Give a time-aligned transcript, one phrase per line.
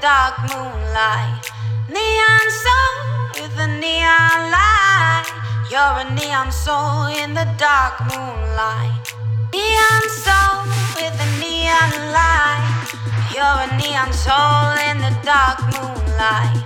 [0.00, 1.44] dark moonlight.
[1.88, 2.96] Neon soul
[3.36, 5.26] with a neon light.
[5.70, 9.14] You're a neon soul in the dark moonlight.
[9.52, 10.64] Neon soul
[10.96, 12.88] with a neon light.
[13.34, 16.64] You're a neon soul in the dark moonlight.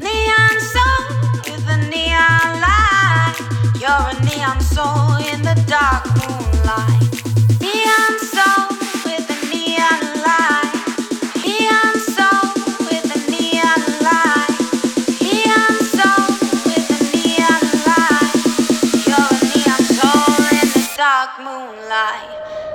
[0.00, 1.04] Neon soul
[1.46, 3.36] with a neon light.
[3.82, 7.15] You're a neon soul in the dark moonlight.
[22.16, 22.65] Bye.